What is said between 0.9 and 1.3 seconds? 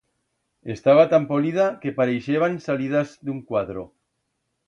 tan